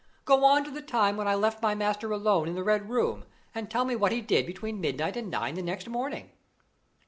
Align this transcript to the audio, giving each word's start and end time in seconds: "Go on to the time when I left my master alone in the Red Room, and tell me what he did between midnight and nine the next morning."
"Go 0.25 0.43
on 0.43 0.63
to 0.63 0.71
the 0.71 0.81
time 0.81 1.15
when 1.15 1.27
I 1.27 1.35
left 1.35 1.61
my 1.61 1.75
master 1.75 2.11
alone 2.11 2.47
in 2.47 2.55
the 2.55 2.63
Red 2.63 2.89
Room, 2.89 3.23
and 3.53 3.69
tell 3.69 3.85
me 3.85 3.95
what 3.95 4.11
he 4.11 4.19
did 4.19 4.47
between 4.47 4.81
midnight 4.81 5.15
and 5.15 5.29
nine 5.29 5.53
the 5.53 5.61
next 5.61 5.87
morning." 5.87 6.31